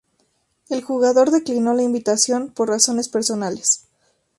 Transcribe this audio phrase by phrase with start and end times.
[0.69, 3.85] El jugador declinó la invitación por razones personales.